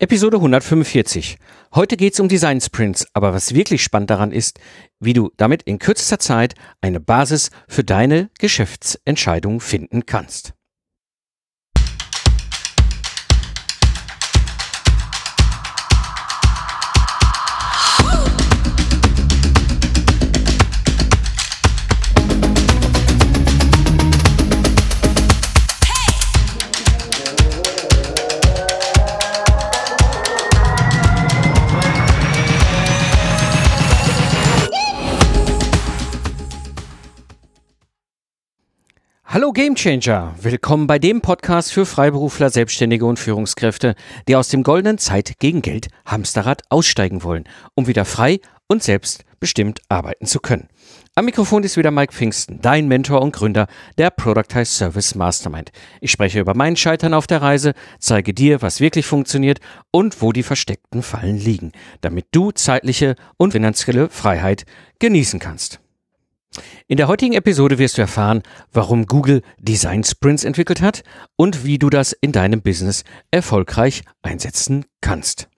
[0.00, 1.38] Episode 145.
[1.74, 4.60] Heute geht es um Design Sprints, aber was wirklich spannend daran ist,
[5.00, 10.54] wie du damit in kürzester Zeit eine Basis für deine Geschäftsentscheidung finden kannst.
[39.30, 43.94] Hallo Gamechanger, willkommen bei dem Podcast für Freiberufler, Selbstständige und Führungskräfte,
[44.26, 49.82] die aus dem goldenen Zeit gegen Geld Hamsterrad aussteigen wollen, um wieder frei und selbstbestimmt
[49.90, 50.68] arbeiten zu können.
[51.14, 53.66] Am Mikrofon ist wieder Mike Pfingsten, dein Mentor und Gründer
[53.98, 55.72] der Productize Service Mastermind.
[56.00, 60.32] Ich spreche über mein Scheitern auf der Reise, zeige dir, was wirklich funktioniert und wo
[60.32, 64.64] die versteckten Fallen liegen, damit du zeitliche und finanzielle Freiheit
[65.00, 65.80] genießen kannst.
[66.86, 68.42] In der heutigen Episode wirst du erfahren,
[68.72, 71.02] warum Google Design Sprints entwickelt hat
[71.36, 75.48] und wie du das in deinem Business erfolgreich einsetzen kannst.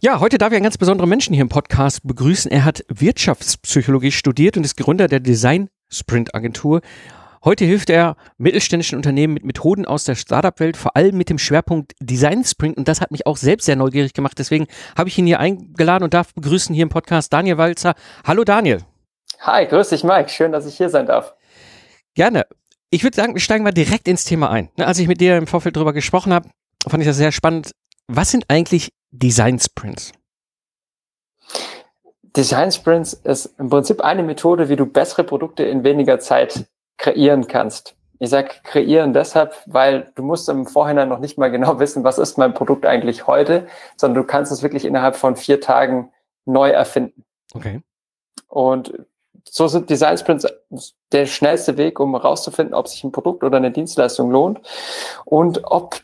[0.00, 2.50] Ja, heute darf ich einen ganz besonderen Menschen hier im Podcast begrüßen.
[2.50, 6.80] Er hat Wirtschaftspsychologie studiert und ist Gründer der Design Sprint Agentur.
[7.44, 11.92] Heute hilft er mittelständischen Unternehmen mit Methoden aus der Startup-Welt, vor allem mit dem Schwerpunkt
[12.00, 12.76] Design Sprint.
[12.76, 14.38] Und das hat mich auch selbst sehr neugierig gemacht.
[14.38, 17.94] Deswegen habe ich ihn hier eingeladen und darf begrüßen hier im Podcast Daniel Walzer.
[18.24, 18.78] Hallo Daniel.
[19.44, 20.28] Hi, grüß dich, Mike.
[20.28, 21.34] Schön, dass ich hier sein darf.
[22.14, 22.46] Gerne.
[22.90, 24.70] Ich würde sagen, wir steigen mal direkt ins Thema ein.
[24.76, 26.48] Ne, als ich mit dir im Vorfeld darüber gesprochen habe,
[26.88, 27.72] fand ich das sehr spannend.
[28.06, 30.12] Was sind eigentlich Design Sprints?
[32.36, 37.48] Design Sprints ist im Prinzip eine Methode, wie du bessere Produkte in weniger Zeit kreieren
[37.48, 37.96] kannst.
[38.20, 42.18] Ich sag kreieren deshalb, weil du musst im Vorhinein noch nicht mal genau wissen, was
[42.18, 46.12] ist mein Produkt eigentlich heute, sondern du kannst es wirklich innerhalb von vier Tagen
[46.44, 47.24] neu erfinden.
[47.54, 47.82] Okay.
[48.46, 48.92] Und
[49.48, 50.46] so sind Design Sprints
[51.12, 54.60] der schnellste Weg, um herauszufinden, ob sich ein Produkt oder eine Dienstleistung lohnt
[55.24, 56.00] und ob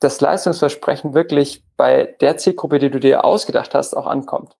[0.00, 4.56] das Leistungsversprechen wirklich bei der Zielgruppe, die du dir ausgedacht hast, auch ankommt.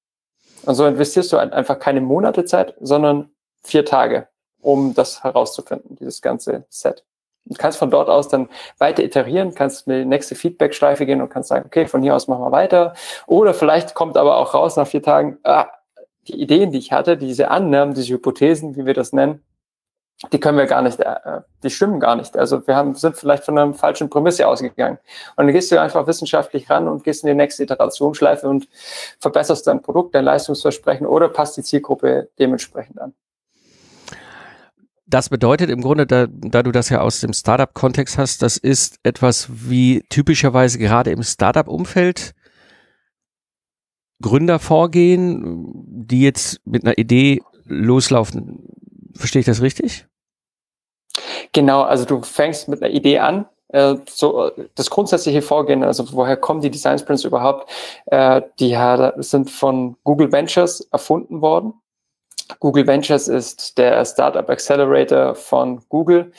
[0.65, 3.31] Und so investierst du einfach keine Monate Zeit, sondern
[3.62, 4.29] vier Tage,
[4.61, 7.05] um das herauszufinden, dieses ganze Set.
[7.47, 8.49] Du kannst von dort aus dann
[8.79, 12.27] weiter iterieren, kannst in die nächste Feedback-Schleife gehen und kannst sagen, okay, von hier aus
[12.27, 12.95] machen wir weiter.
[13.27, 15.67] Oder vielleicht kommt aber auch raus nach vier Tagen, ah,
[16.29, 19.43] die Ideen, die ich hatte, diese Annahmen, diese Hypothesen, wie wir das nennen,
[20.33, 22.37] die können wir gar nicht, äh, die stimmen gar nicht.
[22.37, 24.99] Also wir haben, sind vielleicht von einer falschen Prämisse ausgegangen.
[25.37, 28.69] Und dann gehst du einfach wissenschaftlich ran und gehst in die nächste Iterationsschleife und
[29.21, 33.12] verbesserst dein Produkt, dein Leistungsversprechen oder passt die Zielgruppe dementsprechend an.
[35.06, 38.99] Das bedeutet im Grunde, da, da du das ja aus dem Startup-Kontext hast, das ist
[39.03, 42.35] etwas wie typischerweise gerade im Startup-Umfeld
[44.25, 48.67] Gründer vorgehen, die jetzt mit einer Idee loslaufen.
[49.15, 50.07] Verstehe ich das richtig?
[51.53, 53.45] Genau, also du fängst mit einer Idee an.
[53.69, 57.71] Äh, so das grundsätzliche Vorgehen, also woher kommen die Design Sprints überhaupt?
[58.07, 58.75] Äh, die
[59.19, 61.75] sind von Google Ventures erfunden worden.
[62.61, 66.33] Google Ventures ist der Startup Accelerator von Google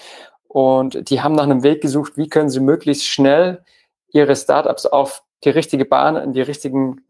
[0.48, 3.64] und die haben nach einem Weg gesucht, wie können sie möglichst schnell
[4.12, 7.05] ihre Startups auf die richtige Bahn, in die richtigen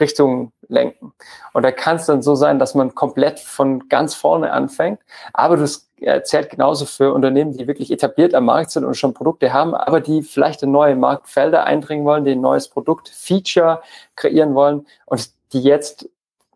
[0.00, 1.12] Richtung lenken.
[1.52, 5.00] Und da kann es dann so sein, dass man komplett von ganz vorne anfängt,
[5.32, 5.90] aber das
[6.24, 10.00] zählt genauso für Unternehmen, die wirklich etabliert am Markt sind und schon Produkte haben, aber
[10.00, 13.82] die vielleicht in neue Marktfelder eindringen wollen, die ein neues Produkt, Feature
[14.16, 16.08] kreieren wollen und die jetzt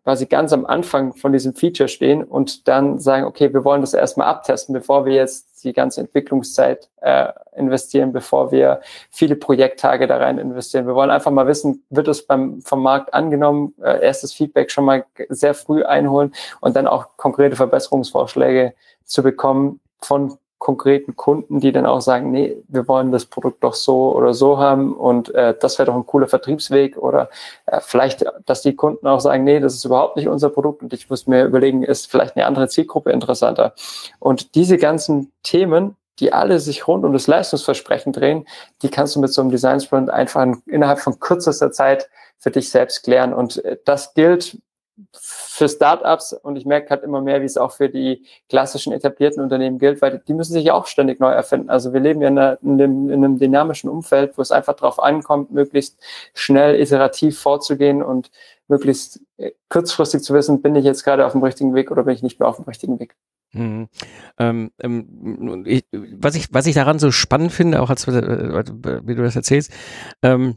[0.05, 3.95] quasi ganz am Anfang von diesem Feature stehen und dann sagen, okay, wir wollen das
[3.95, 10.17] erstmal abtesten, bevor wir jetzt die ganze Entwicklungszeit äh, investieren, bevor wir viele Projekttage da
[10.17, 10.85] rein investieren.
[10.85, 14.85] Wir wollen einfach mal wissen, wird es beim, vom Markt angenommen, äh, erstes Feedback schon
[14.85, 21.71] mal sehr früh einholen und dann auch konkrete Verbesserungsvorschläge zu bekommen von konkreten Kunden, die
[21.71, 25.53] dann auch sagen, nee, wir wollen das Produkt doch so oder so haben und äh,
[25.59, 27.29] das wäre doch ein cooler Vertriebsweg oder
[27.65, 30.93] äh, vielleicht, dass die Kunden auch sagen, nee, das ist überhaupt nicht unser Produkt und
[30.93, 33.73] ich muss mir überlegen, ist vielleicht eine andere Zielgruppe interessanter.
[34.19, 38.47] Und diese ganzen Themen, die alle sich rund um das Leistungsversprechen drehen,
[38.81, 42.69] die kannst du mit so einem Design Sprint einfach innerhalb von kürzester Zeit für dich
[42.69, 43.33] selbst klären.
[43.33, 44.57] Und äh, das gilt
[45.11, 49.43] für Startups und ich merke halt immer mehr, wie es auch für die klassischen etablierten
[49.43, 51.69] Unternehmen gilt, weil die müssen sich ja auch ständig neu erfinden.
[51.69, 54.75] Also wir leben ja in, einer, in, einem, in einem dynamischen Umfeld, wo es einfach
[54.75, 55.97] darauf ankommt, möglichst
[56.33, 58.31] schnell iterativ vorzugehen und
[58.67, 62.15] möglichst äh, kurzfristig zu wissen, bin ich jetzt gerade auf dem richtigen Weg oder bin
[62.15, 63.15] ich nicht mehr auf dem richtigen Weg.
[63.51, 63.87] Mhm.
[64.37, 69.15] Ähm, ähm, ich, was ich was ich daran so spannend finde, auch als äh, wie
[69.15, 69.71] du das erzählst,
[70.21, 70.55] ähm,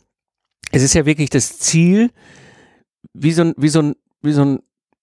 [0.73, 2.11] es ist ja wirklich das Ziel,
[3.13, 4.59] wie so ein, wie so ein, wie so ein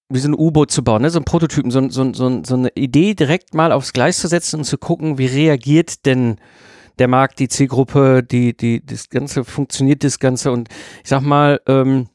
[0.07, 1.09] wie so ein U-Boot zu bauen, ne?
[1.09, 4.57] so ein Prototypen, so, so, so, so eine Idee direkt mal aufs Gleis zu setzen
[4.59, 6.35] und zu gucken, wie reagiert denn
[7.00, 10.69] der Markt, die Zielgruppe, die, die, das Ganze, funktioniert das Ganze und
[11.03, 12.07] ich sag mal, ähm,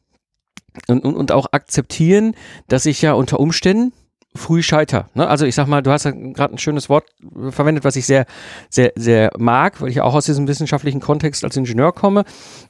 [0.86, 2.34] und, und, und auch akzeptieren,
[2.68, 3.92] dass ich ja unter Umständen
[4.34, 5.08] früh scheiter.
[5.14, 5.26] Ne?
[5.26, 7.04] Also ich sag mal, du hast ja gerade ein schönes Wort
[7.50, 8.26] verwendet, was ich sehr,
[8.68, 12.24] sehr, sehr mag, weil ich ja auch aus diesem wissenschaftlichen Kontext als Ingenieur komme.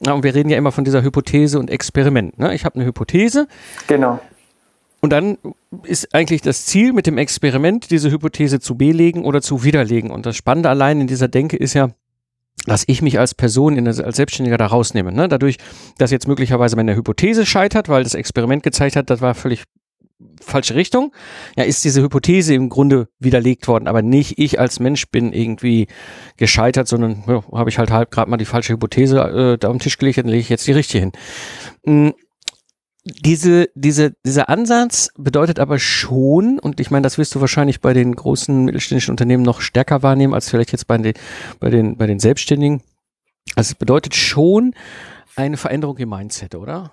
[0.04, 2.38] Ja, und wir reden ja immer von dieser Hypothese und Experiment.
[2.38, 2.54] Ne?
[2.54, 3.46] Ich habe eine Hypothese.
[3.86, 4.20] Genau.
[5.00, 5.38] Und dann
[5.84, 10.10] ist eigentlich das Ziel mit dem Experiment, diese Hypothese zu belegen oder zu widerlegen.
[10.10, 11.90] Und das Spannende allein in dieser Denke ist ja,
[12.66, 15.12] dass ich mich als Person, in, als Selbstständiger da rausnehme.
[15.12, 15.28] Ne?
[15.28, 15.56] Dadurch,
[15.96, 19.64] dass jetzt möglicherweise meine Hypothese scheitert, weil das Experiment gezeigt hat, das war völlig
[20.40, 21.12] falsche Richtung,
[21.56, 25.86] ja, ist diese Hypothese im Grunde widerlegt worden, aber nicht ich als Mensch bin irgendwie
[26.36, 29.78] gescheitert, sondern ja, habe ich halt halb gerade mal die falsche Hypothese äh, da den
[29.78, 31.12] Tisch gelegt, dann lege ich jetzt die richtige hin.
[31.84, 32.14] Mhm
[33.04, 37.94] diese, diese, dieser Ansatz bedeutet aber schon, und ich meine, das wirst du wahrscheinlich bei
[37.94, 41.14] den großen mittelständischen Unternehmen noch stärker wahrnehmen als vielleicht jetzt bei den,
[41.58, 42.82] bei den, bei den Selbstständigen.
[43.56, 44.74] Also es bedeutet schon
[45.34, 46.92] eine Veränderung im Mindset, oder?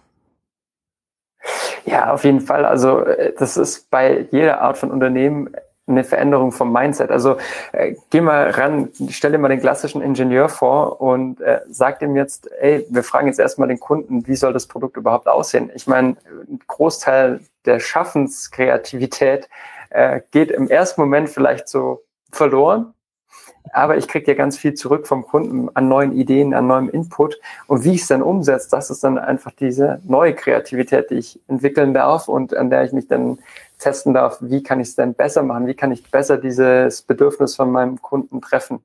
[1.87, 2.65] Ja, auf jeden Fall.
[2.65, 5.49] Also äh, das ist bei jeder Art von Unternehmen
[5.87, 7.11] eine Veränderung vom Mindset.
[7.11, 7.37] Also
[7.71, 12.17] äh, geh mal ran, stell dir mal den klassischen Ingenieur vor und äh, sag dem
[12.17, 15.71] jetzt, ey, wir fragen jetzt erstmal den Kunden, wie soll das Produkt überhaupt aussehen?
[15.75, 16.17] Ich meine,
[16.49, 19.47] ein Großteil der Schaffenskreativität
[19.89, 22.03] äh, geht im ersten Moment vielleicht so
[22.33, 22.93] verloren,
[23.73, 27.39] aber ich kriege ja ganz viel zurück vom Kunden an neuen Ideen, an neuem Input.
[27.67, 31.39] Und wie ich es dann umsetze, das ist dann einfach diese neue Kreativität, die ich
[31.47, 33.39] entwickeln darf und an der ich mich dann
[33.79, 37.55] testen darf, wie kann ich es denn besser machen, wie kann ich besser dieses Bedürfnis
[37.55, 38.79] von meinem Kunden treffen.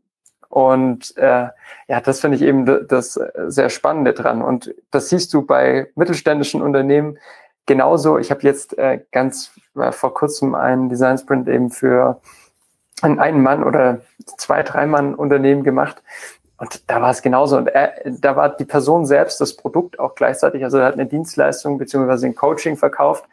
[0.48, 1.48] Und äh,
[1.88, 4.42] ja, das finde ich eben das sehr Spannende dran.
[4.42, 7.16] Und das siehst du bei mittelständischen Unternehmen
[7.64, 8.18] genauso.
[8.18, 12.20] Ich habe jetzt äh, ganz äh, vor kurzem einen Design Sprint eben für
[13.02, 14.00] ein Ein-Mann- oder
[14.38, 16.02] zwei, drei Mann-Unternehmen gemacht.
[16.62, 17.56] Und da war es genauso.
[17.56, 20.62] Und er, da war die Person selbst das Produkt auch gleichzeitig.
[20.62, 23.24] Also er hat eine Dienstleistung beziehungsweise ein Coaching verkauft.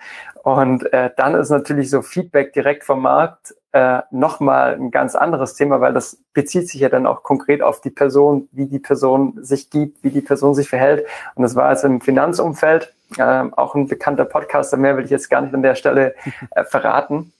[0.41, 5.53] Und äh, dann ist natürlich so Feedback direkt vom Markt äh, nochmal ein ganz anderes
[5.53, 9.37] Thema, weil das bezieht sich ja dann auch konkret auf die Person, wie die Person
[9.41, 11.05] sich gibt, wie die Person sich verhält.
[11.35, 15.29] Und das war jetzt im Finanzumfeld, äh, auch ein bekannter Podcaster, mehr will ich jetzt
[15.29, 16.15] gar nicht an der Stelle
[16.51, 17.31] äh, verraten.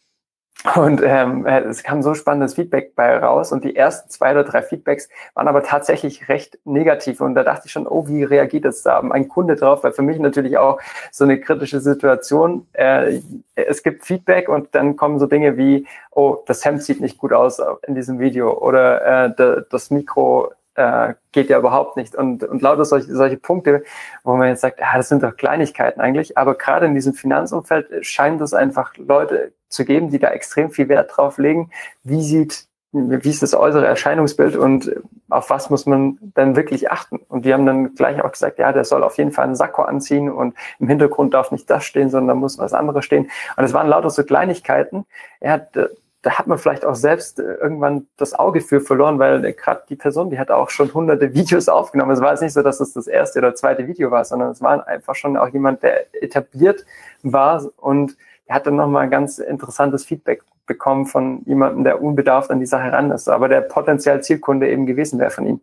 [0.76, 4.44] Und ähm, äh, es kam so spannendes Feedback bei raus und die ersten zwei oder
[4.44, 8.66] drei Feedbacks waren aber tatsächlich recht negativ und da dachte ich schon, oh, wie reagiert
[8.66, 9.86] es da ein Kunde drauf?
[9.86, 10.82] Weil für mich natürlich auch
[11.14, 12.68] so eine kritische Situation.
[12.74, 13.22] Äh,
[13.56, 17.32] es gibt Feedback und dann kommen so Dinge wie, oh, das Hemd sieht nicht gut
[17.32, 22.16] aus in diesem Video oder äh, das Mikro äh, geht ja überhaupt nicht.
[22.16, 23.84] Und, und lauter solche, solche Punkte,
[24.24, 26.38] wo man jetzt sagt, ja, das sind doch Kleinigkeiten eigentlich.
[26.38, 30.88] Aber gerade in diesem Finanzumfeld scheint es einfach Leute zu geben, die da extrem viel
[30.88, 31.70] Wert drauf legen.
[32.04, 34.96] Wie sieht, wie ist das äußere Erscheinungsbild und
[35.30, 37.18] auf was muss man dann wirklich achten?
[37.28, 39.82] Und die haben dann gleich auch gesagt, ja, der soll auf jeden Fall einen Sakko
[39.82, 43.30] anziehen und im Hintergrund darf nicht das stehen, sondern muss was anderes stehen.
[43.58, 45.06] Und es waren lauter so Kleinigkeiten.
[45.42, 45.78] Er hat
[46.22, 49.84] da hat man vielleicht auch selbst äh, irgendwann das Auge für verloren, weil äh, gerade
[49.90, 52.12] die Person, die hat auch schon hunderte Videos aufgenommen.
[52.12, 54.62] Es war jetzt nicht so, dass es das erste oder zweite Video war, sondern es
[54.62, 56.86] war einfach schon auch jemand, der etabliert
[57.24, 62.52] war und er hat dann nochmal ein ganz interessantes Feedback bekommen von jemandem, der unbedarft
[62.52, 65.62] an die Sache ran ist, aber der potenziell Zielkunde eben gewesen wäre von ihm.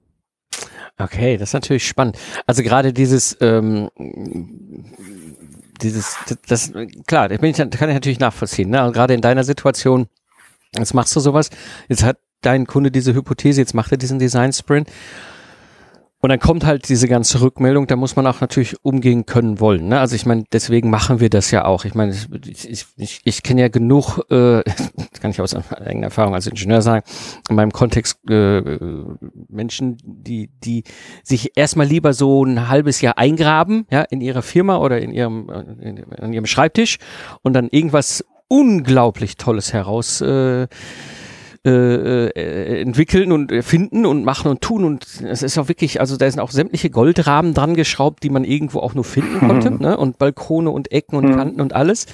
[0.98, 2.18] Okay, das ist natürlich spannend.
[2.46, 3.90] Also gerade dieses, ähm,
[5.82, 6.16] dieses,
[6.48, 6.72] das,
[7.06, 8.70] klar, das kann ich natürlich nachvollziehen.
[8.70, 8.80] Ne?
[8.80, 10.08] Also gerade in deiner Situation,
[10.78, 11.50] Jetzt machst du sowas,
[11.88, 14.88] jetzt hat dein Kunde diese Hypothese, jetzt macht er diesen Design Sprint.
[16.26, 19.88] Und dann kommt halt diese ganze Rückmeldung, da muss man auch natürlich umgehen können wollen.
[19.88, 20.00] Ne?
[20.00, 21.84] Also ich meine, deswegen machen wir das ja auch.
[21.84, 22.16] Ich meine,
[22.46, 24.62] ich, ich, ich, kenne ja genug, äh,
[25.20, 27.04] kann ich aus eigener Erfahrung als Ingenieur sagen,
[27.50, 28.60] in meinem Kontext äh,
[29.48, 30.84] Menschen, die, die
[31.22, 35.50] sich erstmal lieber so ein halbes Jahr eingraben, ja, in ihrer Firma oder in ihrem,
[35.80, 36.96] in, in ihrem Schreibtisch
[37.42, 40.66] und dann irgendwas unglaublich Tolles heraus äh,
[41.66, 46.16] äh, äh, entwickeln und finden und machen und tun und es ist auch wirklich, also
[46.16, 49.96] da sind auch sämtliche Goldrahmen dran geschraubt, die man irgendwo auch nur finden konnte, ne?
[49.96, 51.36] Und Balkone und Ecken und mhm.
[51.36, 52.06] Kanten und alles.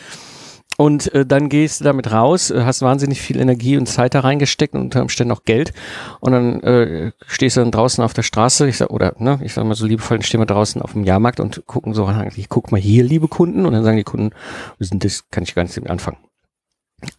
[0.82, 4.20] Und äh, dann gehst du damit raus, äh, hast wahnsinnig viel Energie und Zeit da
[4.20, 5.72] reingesteckt und unter Umständen auch Geld.
[6.18, 9.54] Und dann äh, stehst du dann draußen auf der Straße, ich sag, oder ne, ich
[9.54, 12.48] sag mal so liebevoll, dann stehen wir draußen auf dem Jahrmarkt und gucken so, ich
[12.48, 14.30] guck mal hier, liebe Kunden, und dann sagen die Kunden,
[14.78, 16.18] wir sind das kann ich gar nicht damit anfangen.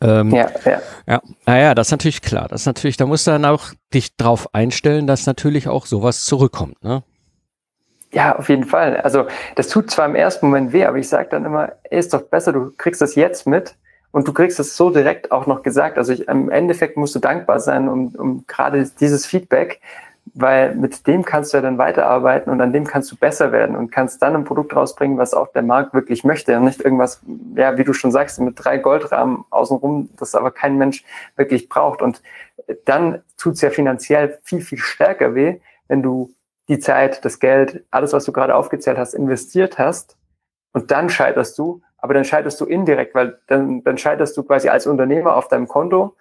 [0.02, 0.82] Ähm, ja, ja.
[1.08, 2.50] Ja, naja, das ist natürlich klar.
[2.50, 6.26] Das ist natürlich, da musst du dann auch dich drauf einstellen, dass natürlich auch sowas
[6.26, 7.04] zurückkommt, ne?
[8.14, 8.98] Ja, auf jeden Fall.
[8.98, 12.14] Also das tut zwar im ersten Moment weh, aber ich sage dann immer, ey, ist
[12.14, 13.76] doch besser, du kriegst das jetzt mit
[14.12, 15.98] und du kriegst es so direkt auch noch gesagt.
[15.98, 19.82] Also ich, im Endeffekt musst du dankbar sein um, um gerade dieses Feedback,
[20.36, 23.76] weil mit dem kannst du ja dann weiterarbeiten und an dem kannst du besser werden
[23.76, 27.20] und kannst dann ein Produkt rausbringen, was auch der Markt wirklich möchte und nicht irgendwas,
[27.56, 31.04] ja, wie du schon sagst, mit drei Goldrahmen außenrum, das aber kein Mensch
[31.36, 32.04] wirklich braucht.
[32.04, 32.22] Und
[32.86, 36.32] dann tut's ja finanziell viel, viel stärker weh, wenn du
[36.74, 40.18] die Zeit, das Geld, alles, was du gerade aufgezählt hast, investiert hast
[40.72, 44.70] und dann scheiterst du, aber dann scheiterst du indirekt, weil dann, dann scheiterst du quasi
[44.70, 46.16] als Unternehmer auf deinem Konto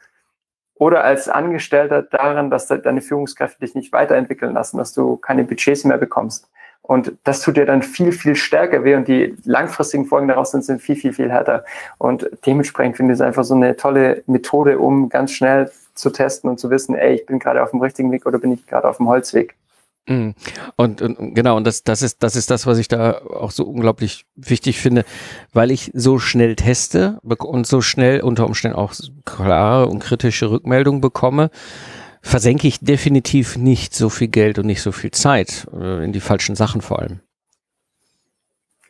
[0.75, 5.85] oder als Angestellter daran, dass deine Führungskräfte dich nicht weiterentwickeln lassen, dass du keine Budgets
[5.85, 6.51] mehr bekommst.
[6.83, 10.65] Und das tut dir dann viel, viel stärker weh und die langfristigen Folgen daraus sind,
[10.65, 11.65] sind viel, viel, viel härter.
[11.97, 16.51] Und dementsprechend finde ich es einfach so eine tolle Methode, um ganz schnell zu testen
[16.51, 18.89] und zu wissen, ey, ich bin gerade auf dem richtigen Weg oder bin ich gerade
[18.89, 19.55] auf dem Holzweg.
[20.09, 20.35] Mhm.
[20.77, 23.65] Und, und genau, und das, das ist, das ist das, was ich da auch so
[23.65, 25.05] unglaublich wichtig finde,
[25.53, 28.95] weil ich so schnell teste und so schnell unter Umständen auch
[29.25, 31.51] klare und kritische Rückmeldungen bekomme,
[32.21, 36.21] versenke ich definitiv nicht so viel Geld und nicht so viel Zeit äh, in die
[36.21, 37.21] falschen Sachen vor allem.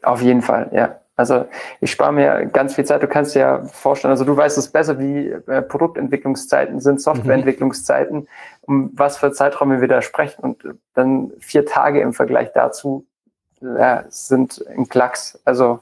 [0.03, 0.99] Auf jeden Fall, ja.
[1.15, 1.45] Also
[1.81, 3.03] ich spare mir ganz viel Zeit.
[3.03, 8.29] Du kannst dir ja vorstellen, also du weißt es besser, wie äh, Produktentwicklungszeiten sind, Softwareentwicklungszeiten,
[8.63, 10.43] um was für Zeiträume wir da sprechen.
[10.43, 10.63] Und
[10.95, 13.07] dann vier Tage im Vergleich dazu
[13.61, 15.41] ja, sind ein Klacks.
[15.45, 15.81] Also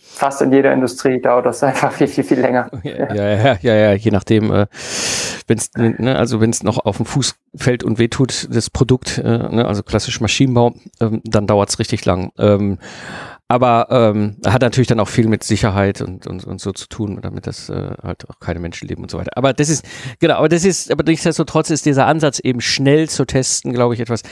[0.00, 2.70] fast in jeder Industrie dauert das einfach viel, viel, viel länger.
[2.82, 4.66] Ja, ja, ja, ja, ja je nachdem, äh,
[5.46, 9.18] wenn es, ne, also wenn es noch auf dem Fuß fällt und wehtut, das Produkt,
[9.18, 12.32] äh, ne, also klassisch Maschinenbau, ähm, dann dauert es richtig lang.
[12.38, 12.78] Ähm,
[13.48, 17.18] aber ähm, hat natürlich dann auch viel mit Sicherheit und, und, und so zu tun,
[17.20, 19.32] damit das äh, halt auch keine Menschen leben und so weiter.
[19.36, 19.84] Aber das ist,
[20.18, 24.00] genau, aber das ist, aber nichtsdestotrotz ist dieser Ansatz eben schnell zu testen, glaube ich,
[24.00, 24.22] etwas.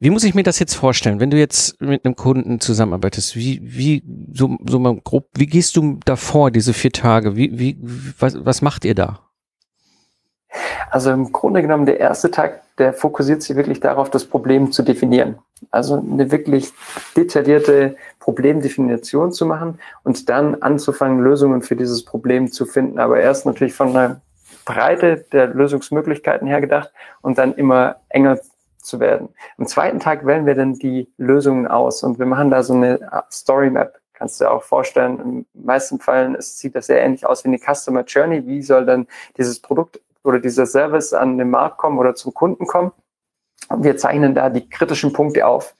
[0.00, 3.36] Wie muss ich mir das jetzt vorstellen, wenn du jetzt mit einem Kunden zusammenarbeitest?
[3.36, 7.36] Wie, wie, so, so mal grob, wie gehst du davor, diese vier Tage?
[7.36, 7.78] Wie, wie,
[8.18, 9.27] was, was macht ihr da?
[10.90, 14.82] Also im Grunde genommen, der erste Tag, der fokussiert sich wirklich darauf, das Problem zu
[14.82, 15.38] definieren.
[15.70, 16.72] Also eine wirklich
[17.16, 22.98] detaillierte Problemdefinition zu machen und dann anzufangen, Lösungen für dieses Problem zu finden.
[22.98, 24.20] Aber erst natürlich von der
[24.64, 28.38] Breite der Lösungsmöglichkeiten her gedacht und dann immer enger
[28.82, 29.28] zu werden.
[29.58, 33.00] Am zweiten Tag wählen wir dann die Lösungen aus und wir machen da so eine
[33.30, 33.98] Story Map.
[34.14, 37.58] Kannst du dir auch vorstellen, in meisten Fällen sieht das sehr ähnlich aus wie eine
[37.58, 38.46] Customer Journey.
[38.46, 42.66] Wie soll dann dieses Produkt oder dieser Service an den Markt kommen oder zum Kunden
[42.66, 42.92] kommen?
[43.70, 45.74] Und wir zeichnen da die kritischen Punkte auf.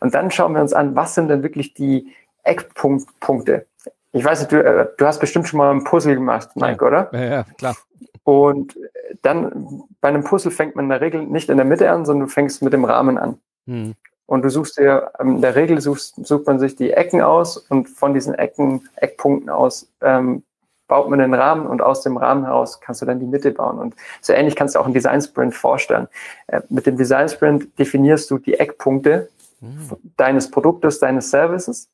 [0.00, 3.66] Und dann schauen wir uns an, was sind denn wirklich die Eckpunkte.
[4.12, 6.88] Ich weiß nicht, du, äh, du hast bestimmt schon mal ein Puzzle gemacht, Mike, ja.
[6.88, 7.10] oder?
[7.12, 7.76] Ja, ja, klar.
[8.24, 8.76] Und
[9.22, 12.26] dann bei einem Puzzle fängt man in der Regel nicht in der Mitte an, sondern
[12.26, 13.38] du fängst mit dem Rahmen an.
[13.66, 13.94] Hm.
[14.26, 17.56] Und du suchst dir, ähm, in der Regel suchst, sucht man sich die Ecken aus
[17.56, 20.44] und von diesen Ecken, Eckpunkten aus ähm,
[20.90, 23.78] baut man den Rahmen und aus dem Rahmen heraus kannst du dann die Mitte bauen.
[23.78, 26.08] Und so ähnlich kannst du auch einen Design Sprint vorstellen.
[26.48, 29.30] Äh, mit dem Design Sprint definierst du die Eckpunkte
[29.60, 29.96] mhm.
[30.16, 31.88] deines Produktes, deines Services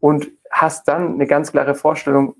[0.00, 2.34] und hast dann eine ganz klare Vorstellung,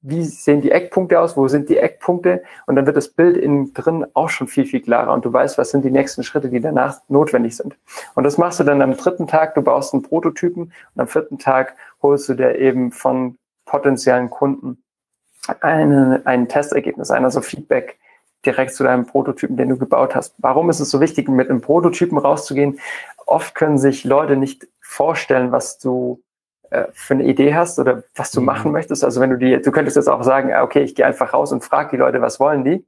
[0.00, 3.74] wie sehen die Eckpunkte aus, wo sind die Eckpunkte und dann wird das Bild innen
[3.74, 6.60] drin auch schon viel, viel klarer und du weißt, was sind die nächsten Schritte, die
[6.60, 7.76] danach notwendig sind.
[8.14, 11.38] Und das machst du dann am dritten Tag, du baust einen Prototypen und am vierten
[11.38, 14.78] Tag holst du dir eben von potenziellen Kunden
[15.60, 17.98] eine, ein Testergebnis ein, also Feedback
[18.44, 20.34] direkt zu deinem Prototypen, den du gebaut hast.
[20.38, 22.78] Warum ist es so wichtig, mit einem Prototypen rauszugehen?
[23.26, 26.22] Oft können sich Leute nicht vorstellen, was du
[26.70, 28.46] äh, für eine Idee hast oder was du mhm.
[28.46, 29.04] machen möchtest.
[29.04, 31.64] Also wenn du die, du könntest jetzt auch sagen, okay, ich gehe einfach raus und
[31.64, 32.84] frage die Leute, was wollen die?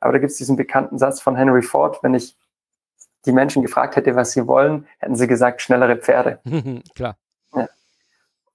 [0.00, 2.36] Aber da gibt es diesen bekannten Satz von Henry Ford, wenn ich
[3.26, 6.40] die Menschen gefragt hätte, was sie wollen, hätten sie gesagt, schnellere Pferde.
[6.94, 7.16] Klar.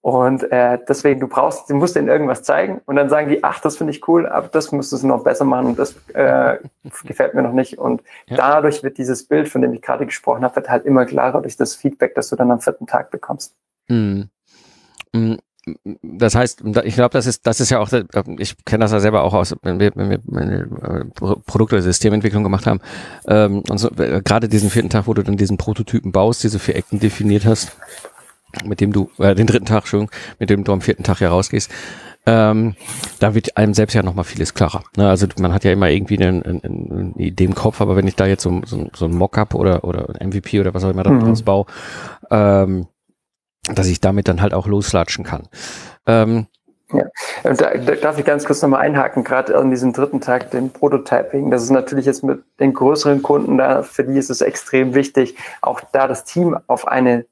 [0.03, 3.62] Und äh, deswegen, du brauchst, du musst denen irgendwas zeigen und dann sagen die, ach,
[3.62, 6.57] das finde ich cool, aber das müsstest du noch besser machen und das äh,
[7.05, 7.77] gefällt mir noch nicht.
[7.77, 8.36] Und ja.
[8.36, 11.55] dadurch wird dieses Bild, von dem ich gerade gesprochen habe, wird halt immer klarer durch
[11.55, 13.55] das Feedback, das du dann am vierten Tag bekommst.
[13.88, 14.29] Mhm.
[16.01, 17.89] Das heißt, ich glaube, das ist, das ist ja auch,
[18.38, 20.67] ich kenne das ja selber auch aus, wenn wir, wenn wir meine
[21.45, 22.81] Produkt- oder Systementwicklung gemacht haben,
[23.27, 26.75] ähm, und so, gerade diesen vierten Tag, wo du dann diesen Prototypen baust, diese vier
[26.75, 27.72] Ecken definiert hast,
[28.63, 31.29] mit dem du, äh, den dritten Tag, Entschuldigung, mit dem du am vierten Tag hier
[31.29, 31.72] rausgehst,
[32.25, 32.75] ähm,
[33.19, 34.83] da wird einem selbst ja nochmal vieles klarer.
[34.95, 35.10] Ne?
[35.10, 38.15] Also man hat ja immer irgendwie eine, eine, eine, Idee im Kopf, aber wenn ich
[38.15, 41.03] da jetzt so, so, so ein Mockup oder, oder ein MVP oder was auch immer
[41.03, 41.45] daraus mhm.
[41.45, 41.65] baue,
[42.31, 42.88] ähm,
[43.74, 45.50] dass ich damit dann halt auch loslatschen kann.
[46.07, 46.48] Ähm,
[46.93, 47.05] Ja,
[47.43, 50.69] und da, da darf ich ganz kurz nochmal einhaken, gerade an diesem dritten Tag, dem
[50.69, 51.50] Prototyping.
[51.50, 55.36] Das ist natürlich jetzt mit den größeren Kunden da, für die ist es extrem wichtig,
[55.62, 57.25] auch da das Team auf eine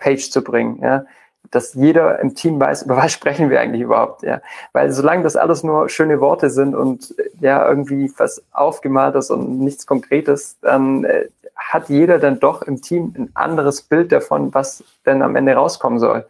[0.00, 0.80] Page zu bringen.
[0.82, 1.04] Ja
[1.50, 4.40] dass jeder im Team weiß, über was sprechen wir eigentlich überhaupt, ja.
[4.72, 9.86] Weil solange das alles nur schöne Worte sind und ja irgendwie was aufgemaltes und nichts
[9.86, 15.22] Konkretes, dann äh, hat jeder dann doch im Team ein anderes Bild davon, was denn
[15.22, 16.26] am Ende rauskommen soll.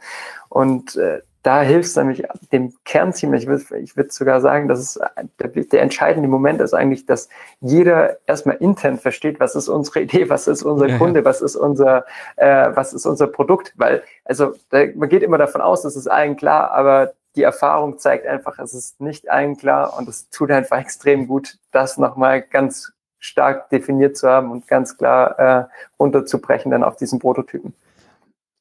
[0.48, 3.32] Und äh, da hilft es nämlich dem Kernteam.
[3.34, 5.00] Ich würde ich würd sogar sagen, dass es
[5.38, 7.28] der, der, entscheidende Moment ist eigentlich, dass
[7.60, 11.24] jeder erstmal intern versteht, was ist unsere Idee, was ist unser ja, Kunde, ja.
[11.24, 12.04] was ist unser,
[12.36, 13.72] äh, was ist unser Produkt.
[13.76, 17.98] Weil, also da, man geht immer davon aus, das ist allen klar, aber die Erfahrung
[17.98, 22.42] zeigt einfach, es ist nicht allen klar und es tut einfach extrem gut, das nochmal
[22.42, 25.64] ganz stark definiert zu haben und ganz klar äh,
[25.98, 27.74] runterzubrechen dann auf diesen Prototypen.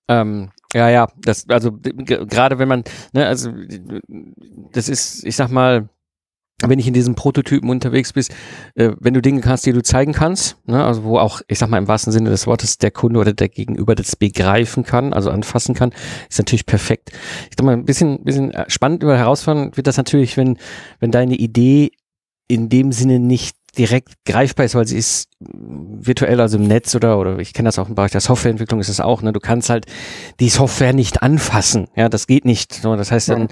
[0.07, 2.83] Ähm, ja, ja, das, also gerade wenn man,
[3.13, 3.51] ne, also
[4.71, 5.89] das ist, ich sag mal,
[6.61, 8.31] wenn ich in diesen Prototypen unterwegs bist,
[8.75, 11.69] äh, wenn du Dinge kannst, die du zeigen kannst, ne, also wo auch, ich sag
[11.69, 15.29] mal im wahrsten Sinne des Wortes, der Kunde oder der Gegenüber das begreifen kann, also
[15.29, 15.93] anfassen kann,
[16.29, 17.11] ist natürlich perfekt.
[17.49, 20.57] Ich sag mal, ein bisschen, bisschen spannend über herausfordernd wird das natürlich, wenn,
[20.99, 21.91] wenn deine Idee
[22.47, 27.17] in dem Sinne nicht direkt greifbar ist, weil sie ist virtuell, also im Netz oder,
[27.17, 29.69] oder ich kenne das auch im Bereich der Softwareentwicklung ist es auch, ne, du kannst
[29.69, 29.85] halt
[30.39, 33.47] die Software nicht anfassen, ja, das geht nicht, so, das heißt, dann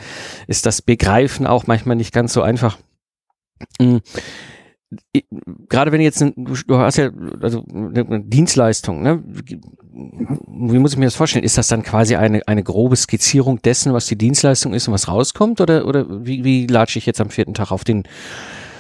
[0.48, 2.78] ist das Begreifen auch manchmal nicht ganz so einfach.
[3.80, 4.02] Mhm.
[5.68, 7.10] Gerade wenn jetzt, du, du hast ja
[7.42, 9.22] also eine Dienstleistung, ne?
[9.26, 11.44] Wie muss ich mir das vorstellen?
[11.44, 15.10] Ist das dann quasi eine, eine grobe Skizzierung dessen, was die Dienstleistung ist und was
[15.10, 15.60] rauskommt?
[15.60, 18.04] Oder, oder wie, wie latsche ich jetzt am vierten Tag auf den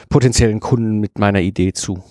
[0.09, 2.03] potenziellen Kunden mit meiner Idee zu?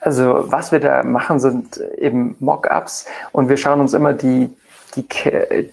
[0.00, 4.50] Also was wir da machen, sind eben Mockups und wir schauen uns immer die,
[4.96, 5.04] die,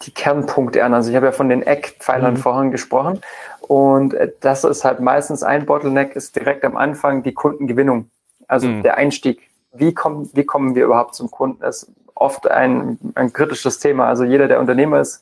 [0.02, 0.94] die Kernpunkte an.
[0.94, 2.38] Also ich habe ja von den Eckpfeilern mhm.
[2.38, 3.20] vorhin gesprochen
[3.60, 8.10] und das ist halt meistens ein Bottleneck, ist direkt am Anfang die Kundengewinnung,
[8.48, 8.84] also mhm.
[8.84, 9.42] der Einstieg.
[9.74, 11.64] Wie kommen, wie kommen wir überhaupt zum Kunden?
[11.64, 11.90] ist
[12.22, 14.08] oft ein, ein kritisches Thema.
[14.08, 15.22] Also jeder, der Unternehmer ist,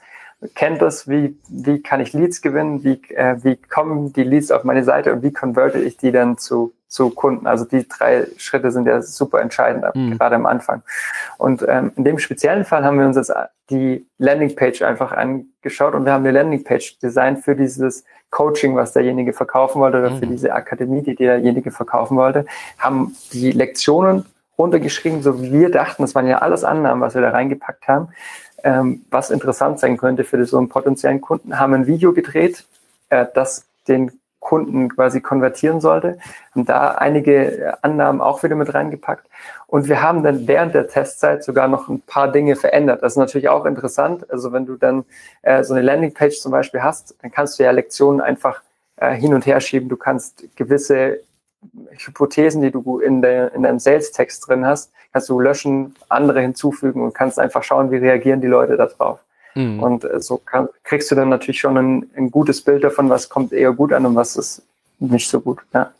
[0.56, 4.64] kennt das, wie, wie kann ich Leads gewinnen, wie, äh, wie kommen die Leads auf
[4.64, 7.46] meine Seite und wie converte ich die dann zu, zu Kunden.
[7.46, 10.18] Also die drei Schritte sind ja super entscheidend, mhm.
[10.18, 10.82] gerade am Anfang.
[11.38, 13.34] Und ähm, in dem speziellen Fall haben wir uns jetzt
[13.70, 19.34] die Landingpage einfach angeschaut und wir haben eine Landingpage designt für dieses Coaching, was derjenige
[19.34, 20.20] verkaufen wollte oder mhm.
[20.20, 22.46] für diese Akademie, die derjenige verkaufen wollte,
[22.78, 24.26] haben die Lektionen
[24.60, 28.10] runtergeschrieben, so wie wir dachten, das waren ja alles Annahmen, was wir da reingepackt haben,
[28.64, 32.66] ähm, was interessant sein könnte für so einen potenziellen Kunden, haben ein Video gedreht,
[33.10, 36.18] äh, das den Kunden quasi konvertieren sollte,
[36.56, 39.28] haben da einige Annahmen auch wieder mit reingepackt.
[39.68, 43.04] Und wir haben dann während der Testzeit sogar noch ein paar Dinge verändert.
[43.04, 44.30] Das ist natürlich auch interessant.
[44.32, 45.06] Also wenn du dann
[45.42, 48.62] äh, so eine Landingpage zum Beispiel hast, dann kannst du ja Lektionen einfach
[48.96, 49.90] äh, hin und her schieben.
[49.90, 51.20] Du kannst gewisse
[51.98, 57.02] Hypothesen, die du in, der, in deinem Sales-Text drin hast, kannst du löschen, andere hinzufügen
[57.04, 59.20] und kannst einfach schauen, wie reagieren die Leute darauf.
[59.56, 59.82] Mhm.
[59.82, 63.30] Und äh, so kann, kriegst du dann natürlich schon ein, ein, gutes Bild davon, was
[63.30, 64.64] kommt eher gut an und was ist
[65.00, 65.60] nicht so gut.
[65.74, 65.92] Ja.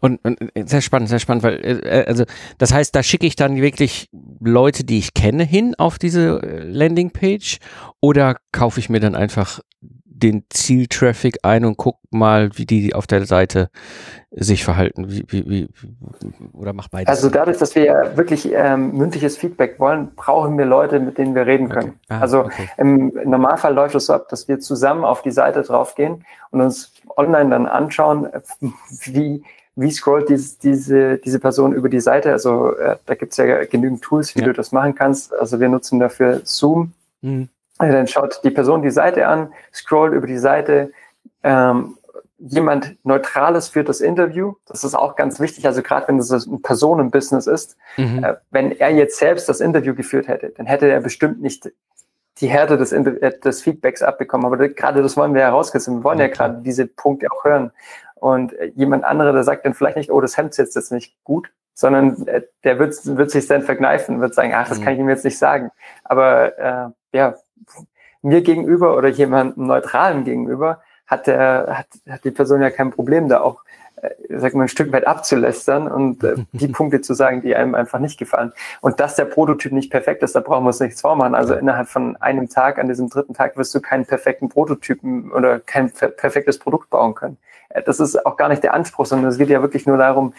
[0.00, 2.24] Und, und sehr spannend, sehr spannend, weil äh, äh also
[2.58, 4.08] das heißt, da schicke ich dann wirklich
[4.40, 7.58] Leute, die ich kenne, hin auf diese äh, Landingpage
[8.00, 9.60] oder kaufe ich mir dann einfach
[10.22, 13.70] den Zieltraffic ein und guck mal, wie die auf der Seite
[14.30, 15.10] sich verhalten?
[15.10, 15.68] Wie, wie, wie,
[16.52, 17.08] oder macht beides?
[17.08, 21.34] Also dadurch, dass wir ja wirklich ähm, mündliches Feedback wollen, brauchen wir Leute, mit denen
[21.34, 21.90] wir reden können.
[21.90, 21.98] Okay.
[22.08, 22.68] Ah, also okay.
[22.78, 26.92] im Normalfall läuft es so ab, dass wir zusammen auf die Seite draufgehen und uns
[27.16, 28.28] online dann anschauen,
[29.04, 29.42] wie
[29.74, 32.30] wie scrollt dies, diese, diese Person über die Seite?
[32.30, 34.46] Also äh, da gibt's ja genügend Tools, wie ja.
[34.46, 35.34] du das machen kannst.
[35.34, 36.92] Also wir nutzen dafür Zoom.
[37.22, 37.48] Mhm.
[37.78, 40.92] Dann schaut die Person die Seite an, scrollt über die Seite,
[41.42, 41.96] ähm,
[42.38, 44.54] jemand Neutrales führt das Interview.
[44.66, 45.66] Das ist auch ganz wichtig.
[45.66, 48.24] Also gerade wenn es ein Personenbusiness ist, mhm.
[48.24, 51.70] äh, wenn er jetzt selbst das Interview geführt hätte, dann hätte er bestimmt nicht
[52.40, 54.46] die Härte des, äh, des Feedbacks abbekommen.
[54.46, 55.98] Aber gerade das wollen wir herauskitzeln.
[55.98, 57.70] Wir wollen ja, ja gerade diese Punkte auch hören.
[58.16, 61.14] Und äh, jemand anderer, der sagt dann vielleicht nicht, oh, das Hemd sitzt jetzt nicht
[61.24, 64.84] gut, sondern äh, der wird, wird sich dann verkneifen, wird sagen, ach, das mhm.
[64.84, 65.70] kann ich ihm jetzt nicht sagen.
[66.04, 67.34] Aber äh, ja,
[68.22, 73.28] mir gegenüber oder jemandem Neutralen gegenüber hat, der, hat, hat die Person ja kein Problem,
[73.28, 73.62] da auch
[74.28, 77.98] sag mal, ein Stück weit abzulästern und äh, die Punkte zu sagen, die einem einfach
[77.98, 78.52] nicht gefallen.
[78.80, 81.34] Und dass der Prototyp nicht perfekt ist, da brauchen wir uns nichts vormachen.
[81.34, 85.60] Also innerhalb von einem Tag, an diesem dritten Tag, wirst du keinen perfekten Prototypen oder
[85.60, 87.38] kein perfektes Produkt bauen können.
[87.72, 90.34] Äh, das ist auch gar nicht der Anspruch, sondern es geht ja wirklich nur darum,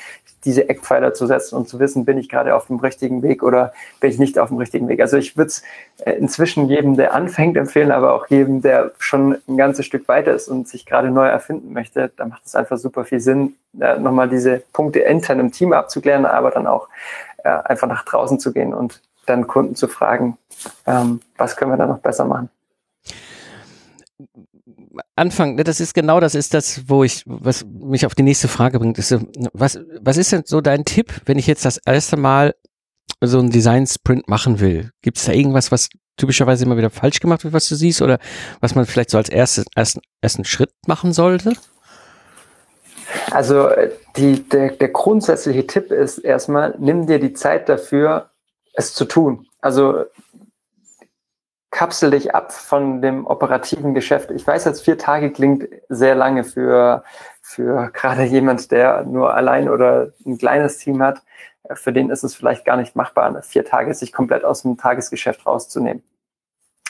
[0.45, 3.73] diese Eckpfeiler zu setzen und zu wissen, bin ich gerade auf dem richtigen Weg oder
[3.99, 4.99] bin ich nicht auf dem richtigen Weg.
[4.99, 5.63] Also ich würde es
[6.05, 10.33] äh, inzwischen jedem, der anfängt, empfehlen, aber auch jedem, der schon ein ganzes Stück weiter
[10.33, 12.11] ist und sich gerade neu erfinden möchte.
[12.15, 13.42] Da macht es einfach super viel Sinn,
[13.73, 16.87] nochmal diese Punkte intern im Team abzuklären, aber dann auch
[17.43, 20.37] äh, einfach nach draußen zu gehen und dann Kunden zu fragen,
[20.85, 22.49] ähm, was können wir da noch besser machen.
[25.15, 28.47] Anfang, ne, das ist genau das ist das, wo ich, was mich auf die nächste
[28.47, 29.15] Frage bringt, ist,
[29.53, 32.53] was, was ist denn so dein Tipp, wenn ich jetzt das erste Mal
[33.21, 34.91] so einen Design-Sprint machen will?
[35.01, 38.19] Gibt es da irgendwas, was typischerweise immer wieder falsch gemacht wird, was du siehst, oder
[38.59, 41.53] was man vielleicht so als erstes, ersten, ersten Schritt machen sollte?
[43.31, 43.69] Also
[44.15, 48.29] die, der, der grundsätzliche Tipp ist erstmal, nimm dir die Zeit dafür,
[48.73, 49.47] es zu tun.
[49.61, 50.05] Also
[51.71, 54.29] kapsel dich ab von dem operativen Geschäft.
[54.31, 57.03] Ich weiß jetzt, vier Tage klingt sehr lange für,
[57.41, 61.21] für gerade jemand, der nur allein oder ein kleines Team hat.
[61.73, 65.45] Für den ist es vielleicht gar nicht machbar, vier Tage sich komplett aus dem Tagesgeschäft
[65.45, 66.03] rauszunehmen.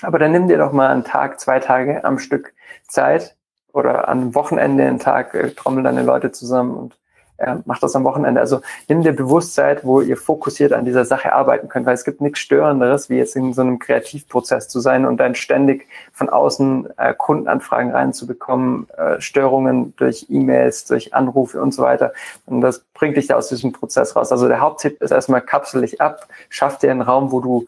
[0.02, 2.54] Aber dann nimm dir doch mal einen Tag, zwei Tage am Stück
[2.88, 3.38] Zeit
[3.74, 6.98] oder einem Wochenende einen Tag, äh, trommel deine Leute zusammen und
[7.38, 8.40] äh, macht das am Wochenende.
[8.40, 12.22] Also nimm dir Bewusstsein, wo ihr fokussiert an dieser Sache arbeiten könnt, weil es gibt
[12.22, 16.90] nichts Störenderes, wie jetzt in so einem Kreativprozess zu sein und dann ständig von außen
[16.98, 22.14] äh, Kundenanfragen reinzubekommen, äh, Störungen durch E-Mails, durch Anrufe und so weiter.
[22.46, 24.32] Und das bringt dich da aus diesem Prozess raus.
[24.32, 27.66] Also der Haupttipp ist erstmal kapsel dich ab, schaff dir einen Raum, wo du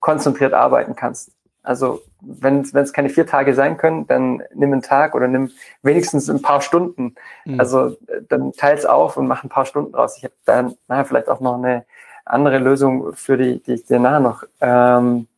[0.00, 1.30] konzentriert arbeiten kannst.
[1.62, 5.50] Also wenn es keine vier Tage sein können, dann nimm einen Tag oder nimm
[5.82, 7.14] wenigstens ein paar Stunden.
[7.44, 7.60] Mhm.
[7.60, 7.96] Also
[8.28, 10.16] dann teils auf und mach ein paar Stunden draus.
[10.16, 11.84] Ich habe dann nachher vielleicht auch noch eine
[12.24, 15.28] andere Lösung für die, die ich dir nachher noch, ähm,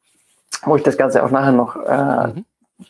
[0.65, 2.45] wo ich das Ganze auch nachher noch äh, mhm.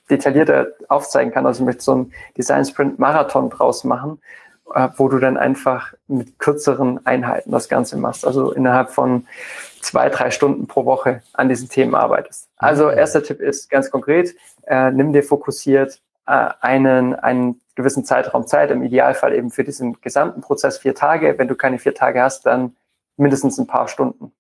[0.09, 1.47] detaillierter aufzeigen kann.
[1.47, 4.21] Also ich möchte so einen Design Sprint Marathon draus machen,
[4.75, 8.25] äh, wo du dann einfach mit kürzeren Einheiten das Ganze machst.
[8.25, 9.27] Also innerhalb von
[9.85, 12.49] zwei, drei Stunden pro Woche an diesen Themen arbeitest.
[12.57, 12.99] Also mhm.
[12.99, 14.35] erster Tipp ist ganz konkret,
[14.67, 20.01] äh, nimm dir fokussiert äh, einen, einen gewissen Zeitraum Zeit, im Idealfall eben für diesen
[20.01, 21.39] gesamten Prozess vier Tage.
[21.39, 22.77] Wenn du keine vier Tage hast, dann
[23.17, 24.33] mindestens ein paar Stunden.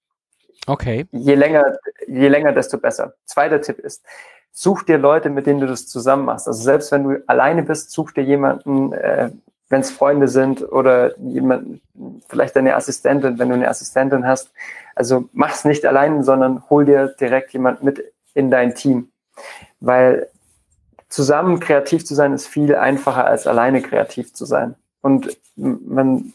[0.66, 1.07] Okay.
[1.12, 1.76] Je länger,
[2.07, 3.14] je länger, desto besser.
[3.26, 4.02] Zweiter Tipp ist,
[4.50, 6.48] such dir Leute, mit denen du das zusammen machst.
[6.48, 9.30] Also selbst wenn du alleine bist, such dir jemanden, äh,
[9.68, 11.81] wenn es Freunde sind oder jemand,
[12.29, 14.53] vielleicht deine Assistentin, wenn du eine Assistentin hast.
[14.94, 19.09] Also mach's nicht allein, sondern hol dir direkt jemand mit in dein Team.
[19.81, 20.29] Weil
[21.09, 24.74] zusammen kreativ zu sein ist viel einfacher als alleine kreativ zu sein.
[25.00, 26.33] Und man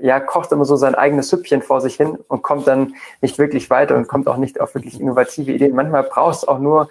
[0.00, 3.70] ja, kocht immer so sein eigenes Süppchen vor sich hin und kommt dann nicht wirklich
[3.70, 5.76] weiter und kommt auch nicht auf wirklich innovative Ideen.
[5.76, 6.88] Manchmal brauchst du auch nur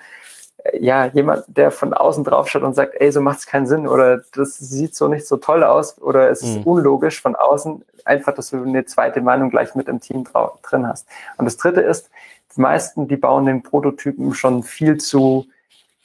[0.80, 3.88] ja, jemand, der von außen drauf schaut und sagt, ey, so macht es keinen Sinn
[3.88, 6.64] oder das sieht so nicht so toll aus oder es ist mhm.
[6.64, 10.26] unlogisch von außen, einfach, dass du eine zweite Meinung gleich mit im Team
[10.64, 11.08] drin hast.
[11.38, 12.10] Und das dritte ist,
[12.56, 15.48] die meisten, die bauen den Prototypen schon viel zu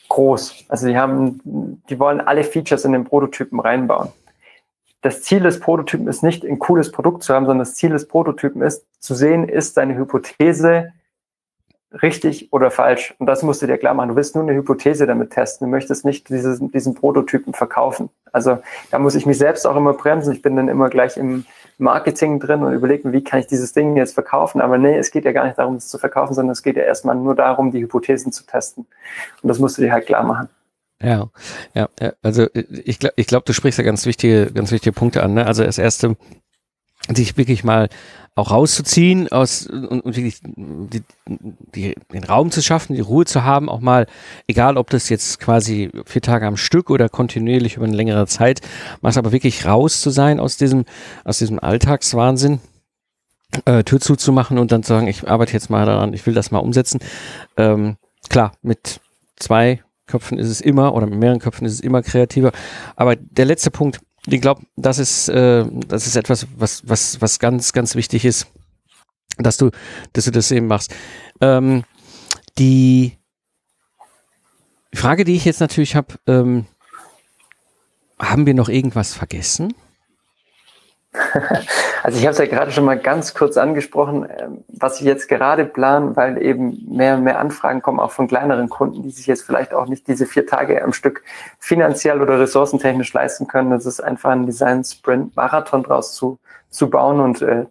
[0.08, 0.64] groß.
[0.68, 4.12] Also die haben, die wollen alle Features in den Prototypen reinbauen.
[5.02, 8.08] Das Ziel des Prototypen ist nicht, ein cooles Produkt zu haben, sondern das Ziel des
[8.08, 10.92] Prototypen ist, zu sehen, ist deine Hypothese
[12.02, 13.14] richtig oder falsch.
[13.18, 14.10] Und das musst du dir klar machen.
[14.10, 15.66] Du willst nur eine Hypothese damit testen.
[15.66, 18.10] Du möchtest nicht dieses, diesen Prototypen verkaufen.
[18.32, 18.58] Also
[18.90, 20.32] da muss ich mich selbst auch immer bremsen.
[20.32, 21.44] Ich bin dann immer gleich im
[21.78, 24.60] Marketing drin und überlege wie kann ich dieses Ding jetzt verkaufen.
[24.60, 26.82] Aber nee, es geht ja gar nicht darum, es zu verkaufen, sondern es geht ja
[26.82, 28.86] erstmal nur darum, die Hypothesen zu testen.
[29.42, 30.48] Und das musst du dir halt klar machen.
[31.02, 31.28] Ja,
[31.74, 31.88] ja,
[32.22, 35.34] also ich glaube, ich glaube, du sprichst ja ganz wichtige, ganz wichtige Punkte an.
[35.34, 35.46] Ne?
[35.46, 36.16] Also das erste,
[37.14, 37.88] sich wirklich mal
[38.36, 41.02] auch rauszuziehen aus und, und wirklich die,
[41.74, 44.06] die, den Raum zu schaffen, die Ruhe zu haben, auch mal,
[44.46, 48.60] egal ob das jetzt quasi vier Tage am Stück oder kontinuierlich über eine längere Zeit,
[49.00, 50.84] machst aber wirklich raus zu sein aus diesem,
[51.24, 52.60] aus diesem Alltagswahnsinn.
[53.64, 56.50] Äh, Tür zuzumachen und dann zu sagen, ich arbeite jetzt mal daran, ich will das
[56.50, 56.98] mal umsetzen.
[57.56, 57.96] Ähm,
[58.28, 59.00] klar, mit
[59.36, 62.52] zwei Köpfen ist es immer oder mit mehreren Köpfen ist es immer kreativer.
[62.96, 67.38] Aber der letzte Punkt, ich glaube, das ist, äh, das ist etwas, was, was, was
[67.38, 68.46] ganz, ganz wichtig ist,
[69.38, 69.70] dass du,
[70.12, 70.94] dass du das eben machst.
[71.40, 71.84] Ähm,
[72.58, 73.16] die
[74.94, 76.66] Frage, die ich jetzt natürlich habe, ähm,
[78.18, 79.74] haben wir noch irgendwas vergessen?
[82.02, 85.28] Also ich habe es ja gerade schon mal ganz kurz angesprochen, ähm, was ich jetzt
[85.28, 89.26] gerade plan, weil eben mehr und mehr Anfragen kommen, auch von kleineren Kunden, die sich
[89.26, 91.24] jetzt vielleicht auch nicht diese vier Tage am Stück
[91.58, 93.70] finanziell oder ressourcentechnisch leisten können.
[93.70, 96.38] Das ist einfach ein Design-Sprint-Marathon draus zu,
[96.70, 97.20] zu bauen.
[97.20, 97.66] Und äh,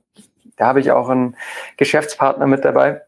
[0.57, 1.35] da habe ich auch einen
[1.77, 3.01] Geschäftspartner mit dabei,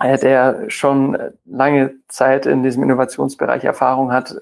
[0.00, 4.36] äh, der schon lange Zeit in diesem Innovationsbereich Erfahrung hat,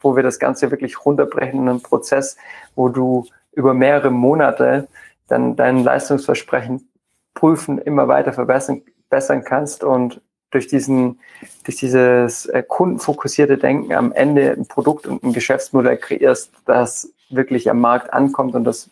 [0.00, 2.36] wo wir das Ganze wirklich runterbrechen in einen Prozess,
[2.74, 3.26] wo du
[3.56, 4.86] über mehrere Monate
[5.26, 6.88] dann dein Leistungsversprechen
[7.34, 11.18] prüfen, immer weiter verbessern, verbessern kannst und durch diesen,
[11.64, 17.68] durch dieses äh, kundenfokussierte Denken am Ende ein Produkt und ein Geschäftsmodell kreierst, das wirklich
[17.68, 18.90] am Markt ankommt und das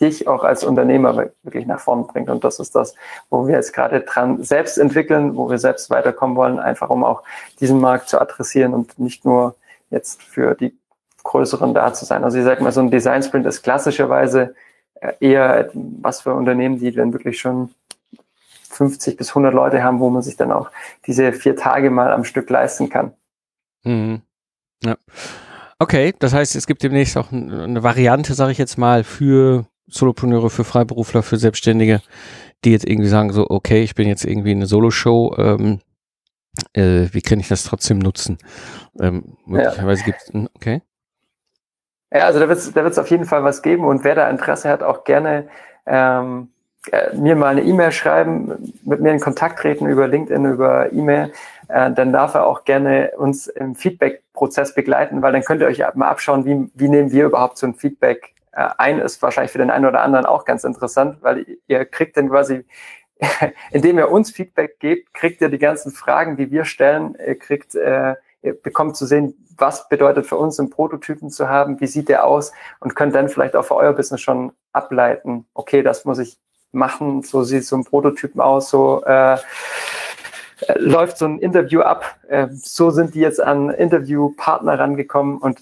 [0.00, 2.30] dich auch als Unternehmer wirklich nach vorn bringt.
[2.30, 2.94] Und das ist das,
[3.30, 7.22] wo wir jetzt gerade dran selbst entwickeln, wo wir selbst weiterkommen wollen, einfach um auch
[7.60, 9.56] diesen Markt zu adressieren und nicht nur
[9.90, 10.76] jetzt für die
[11.28, 12.24] größeren da zu sein.
[12.24, 14.54] Also ich sage mal, so ein Design Sprint ist klassischerweise
[14.94, 17.70] äh, eher was für Unternehmen, die dann wirklich schon
[18.70, 20.70] 50 bis 100 Leute haben, wo man sich dann auch
[21.06, 23.12] diese vier Tage mal am Stück leisten kann.
[23.84, 24.22] Mhm.
[24.82, 24.96] Ja.
[25.78, 30.50] Okay, das heißt, es gibt demnächst auch eine Variante, sage ich jetzt mal, für Solopreneure,
[30.50, 32.00] für Freiberufler, für Selbstständige,
[32.64, 35.80] die jetzt irgendwie sagen so, okay, ich bin jetzt irgendwie eine Solo-Show, ähm,
[36.72, 38.38] äh, wie kann ich das trotzdem nutzen?
[38.98, 40.06] Ähm, möglicherweise ja.
[40.06, 40.82] gibt es, hm, okay.
[42.12, 44.30] Ja, also da wird es da wird's auf jeden Fall was geben und wer da
[44.30, 45.48] Interesse hat, auch gerne
[45.86, 46.48] ähm,
[46.90, 51.32] äh, mir mal eine E-Mail schreiben, mit mir in Kontakt treten über LinkedIn, über E-Mail,
[51.68, 55.82] äh, dann darf er auch gerne uns im Feedback-Prozess begleiten, weil dann könnt ihr euch
[55.94, 59.58] mal abschauen, wie, wie nehmen wir überhaupt so ein Feedback äh, ein, ist wahrscheinlich für
[59.58, 62.64] den einen oder anderen auch ganz interessant, weil ihr kriegt dann quasi
[63.72, 67.74] indem ihr uns Feedback gebt, kriegt ihr die ganzen Fragen, die wir stellen, ihr kriegt,
[67.74, 68.14] äh,
[68.54, 72.52] bekommt zu sehen, was bedeutet für uns, einen Prototypen zu haben, wie sieht der aus
[72.80, 76.38] und könnt dann vielleicht auch für euer Business schon ableiten, okay, das muss ich
[76.72, 79.38] machen, so sieht so ein Prototypen aus, so äh,
[80.76, 85.60] läuft so ein Interview ab, äh, so sind die jetzt an Interviewpartner rangekommen und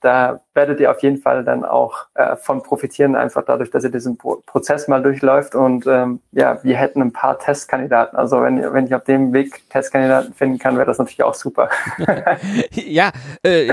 [0.00, 3.90] da werdet ihr auf jeden Fall dann auch äh, von profitieren, einfach dadurch, dass ihr
[3.90, 5.54] diesen Pro Prozess mal durchläuft.
[5.54, 8.18] Und ähm, ja, wir hätten ein paar Testkandidaten.
[8.18, 11.68] Also wenn, wenn ich auf dem Weg Testkandidaten finden kann, wäre das natürlich auch super.
[12.72, 13.10] ja,
[13.42, 13.72] äh,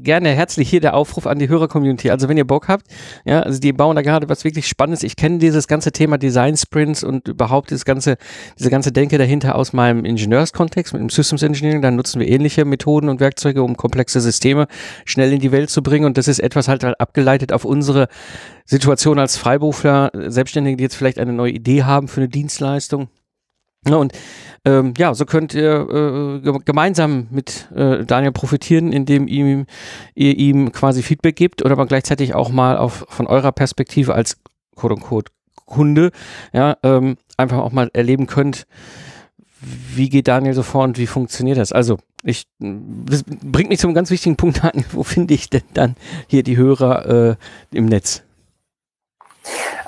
[0.00, 2.10] gerne herzlich hier der Aufruf an die Hörer-Community.
[2.10, 2.86] Also wenn ihr Bock habt,
[3.24, 5.02] ja, also die bauen da gerade was wirklich Spannendes.
[5.02, 8.16] Ich kenne dieses ganze Thema Design Sprints und überhaupt dieses ganze,
[8.58, 11.82] diese ganze Denke dahinter aus meinem Ingenieurskontext mit dem Systems Engineering.
[11.82, 14.66] Da nutzen wir ähnliche Methoden und Werkzeuge, um komplexe Systeme
[15.04, 16.06] schnell in die Welt zu bringen.
[16.06, 18.08] Und das ist etwas halt, halt abgeleitet auf unsere
[18.64, 23.08] Situation als Freiberufler, Selbstständige, die jetzt vielleicht eine neue Idee haben für eine Dienstleistung.
[23.86, 24.12] Und
[24.64, 29.66] ähm, ja, so könnt ihr äh, gemeinsam mit äh, Daniel profitieren, indem ihm,
[30.14, 34.36] ihr ihm quasi Feedback gibt oder aber gleichzeitig auch mal auf, von eurer Perspektive als
[34.74, 35.32] quote unquote
[35.64, 36.10] Kunde,
[36.52, 38.66] ja, ähm, einfach auch mal erleben könnt,
[39.60, 41.72] wie geht Daniel so vor und wie funktioniert das?
[41.72, 45.96] Also, ich, das bringt mich zum ganz wichtigen Punkt an, wo finde ich denn dann
[46.26, 48.22] hier die Hörer äh, im Netz?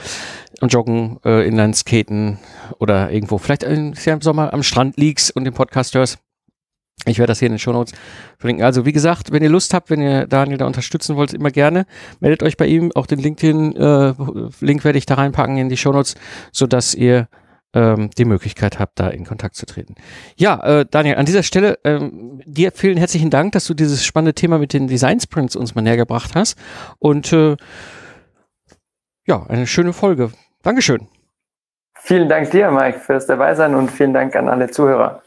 [0.59, 2.39] am Joggen, äh, Inlineskaten
[2.79, 6.17] oder irgendwo, vielleicht im Sommer am Strand liegst und den Podcast hörst.
[7.05, 7.93] Ich werde das hier in den Shownotes
[8.37, 8.65] verlinken.
[8.65, 11.85] Also, wie gesagt, wenn ihr Lust habt, wenn ihr Daniel da unterstützen wollt, immer gerne,
[12.19, 12.91] meldet euch bei ihm.
[12.95, 16.15] Auch den LinkedIn-Link äh, werde ich da reinpacken in die Shownotes,
[16.51, 17.27] sodass ihr
[17.73, 19.95] ähm, die Möglichkeit habt, da in Kontakt zu treten.
[20.35, 24.33] Ja, äh, Daniel, an dieser Stelle ähm, dir vielen herzlichen Dank, dass du dieses spannende
[24.33, 26.57] Thema mit den Design Sprints uns mal näher gebracht hast.
[26.97, 27.57] Und äh,
[29.27, 30.31] ja, eine schöne Folge.
[30.63, 31.07] Dankeschön.
[31.99, 35.21] Vielen Dank dir, Mike, fürs Dabeisein und vielen Dank an alle Zuhörer.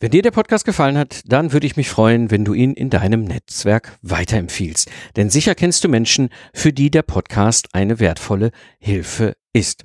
[0.00, 2.90] Wenn dir der Podcast gefallen hat, dann würde ich mich freuen, wenn du ihn in
[2.90, 4.90] deinem Netzwerk weiterempfiehlst.
[5.16, 9.84] Denn sicher kennst du Menschen, für die der Podcast eine wertvolle Hilfe ist.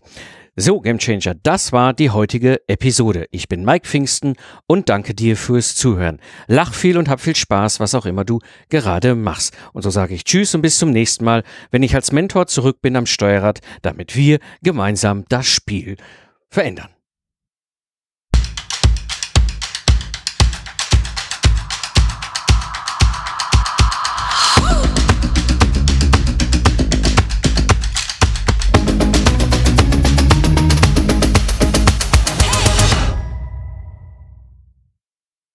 [0.55, 3.27] So, Gamechanger, das war die heutige Episode.
[3.31, 4.33] Ich bin Mike Pfingsten
[4.67, 6.19] und danke dir fürs Zuhören.
[6.47, 9.55] Lach viel und hab viel Spaß, was auch immer du gerade machst.
[9.71, 12.81] Und so sage ich Tschüss und bis zum nächsten Mal, wenn ich als Mentor zurück
[12.81, 15.95] bin am Steuerrad, damit wir gemeinsam das Spiel
[16.49, 16.89] verändern.